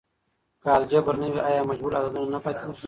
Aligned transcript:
که 0.63 0.69
الجبر 0.77 1.15
نه 1.21 1.27
وي، 1.33 1.41
آیا 1.49 1.61
مجهول 1.69 1.93
عددونه 1.99 2.29
نه 2.35 2.39
پاتیږي؟ 2.45 2.79